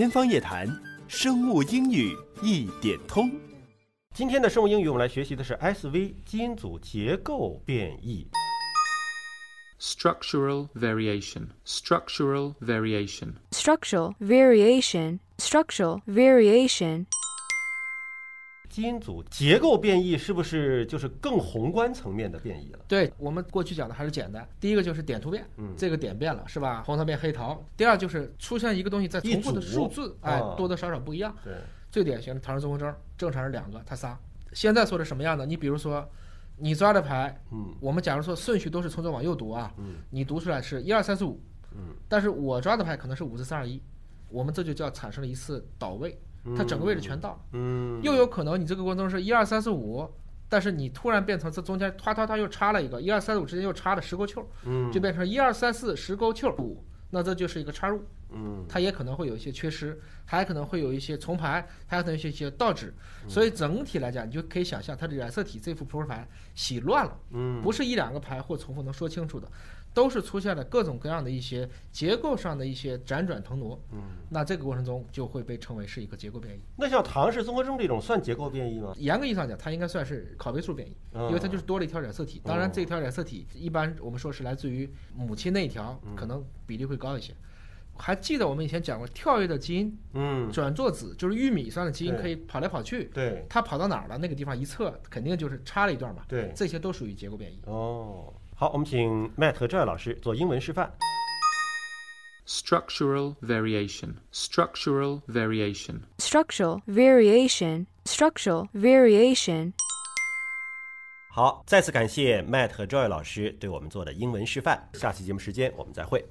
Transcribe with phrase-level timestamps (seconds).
[0.00, 0.66] 天方夜谭，
[1.08, 3.30] 生物英语一点通。
[4.14, 8.26] 今天的生物英语，我们来学习的是 SV 基因组结构变异。
[9.78, 11.48] Structural variation.
[11.66, 13.34] Structural variation.
[13.52, 17.04] structural variation, structural variation,
[18.70, 22.78] 基因组结构变异是不是就是更宏观层面的变异了？
[22.86, 26.82] 对我们过去讲的还是简单，第一个就是点突变，嗯这个点变了是吧？
[26.86, 27.62] 红桃变黑桃。
[27.76, 31.34] 第二就是出现一个东西在重复的数字，哎啊，多多少少不一样。
[31.44, 31.52] 对，
[31.90, 34.18] 最典型的唐氏综合征，正常是两个，它仨。
[34.52, 35.44] 现在说的什么样的？
[35.44, 36.08] 你比如说，
[36.56, 41.40] 你抓的牌，嗯我们假如说顺序都是从左往右读啊，嗯你读出来是一二三四五，
[41.72, 43.82] 嗯，但是我抓的牌可能是五四三二一，
[44.30, 46.18] 我们这就叫产生了一次倒位，
[46.56, 47.38] 它整个位置全倒了。
[47.52, 50.08] 嗯，又有可能你这个过程中是一二三四五，
[50.48, 62.92] 但是你突然变成这中间突突突又插了一个一二三四五之间又插了十勾球，嗯就变成一二三四十勾球五，那这就是一个插入，嗯它也可能会有一些缺失，还可能会有一些重排，还可能有一些倒置，
[63.24, 69.50] 嗯所以整体来讲，你就可以想象它的染色体这副扑克牌洗乱了，嗯不是一两个牌或重复能说清楚的。
[69.92, 76.60] 都是出现了各种各样的一些结构上的一些辗转腾挪，嗯，那这个过程中就会被称为是一个结构变异。
[76.76, 78.94] 那像唐氏综合征这种算结构变异吗？
[78.96, 82.40] 严格意义上讲，它应该算是拷贝数变异，嗯因为它就是多了一条染色体。
[82.44, 87.34] 当然，这条染色体一般我们说是来自于母亲那一条，可能比例会高一些。
[88.00, 94.16] 还记得我们以前讲过，跳跃的基因嗯，转座子就是玉米上的基因可以跑来跑去，对它跑到哪儿了？
[94.16, 96.22] 那个地方一测，肯定就是插了一段嘛。
[96.26, 96.50] 对。
[96.56, 97.60] 这些都属于结构变异。
[97.66, 100.92] 哦，好，我们请 Matt 和 Joy 老师做英文示范。
[102.46, 104.14] Structural variation.
[104.32, 106.00] Structural variation.
[106.18, 109.72] structural variation, structural variation.
[111.28, 114.88] 好，再次感谢 Matt 和 Joy 老师对我们做的英文示范。
[114.94, 116.24] 下期节目时间我们再会。